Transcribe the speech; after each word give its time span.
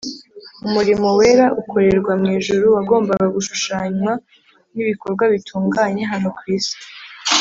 umurimo 0.67 1.07
wera 1.19 1.45
ukorerwa 1.61 2.11
mu 2.21 2.27
ijuru 2.37 2.65
wagombaga 2.75 3.25
gushushanywa 3.35 4.11
n’ibikorwa 4.73 5.23
bitunganye 5.33 6.03
hano 6.13 6.29
ku 6.37 6.43
isi 6.57 6.77